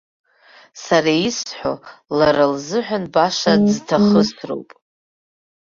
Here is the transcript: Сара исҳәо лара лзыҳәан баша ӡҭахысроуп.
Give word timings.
Сара 0.83 1.11
исҳәо 1.27 1.73
лара 2.17 2.45
лзыҳәан 2.53 3.03
баша 3.13 3.53
ӡҭахысроуп. 3.71 4.69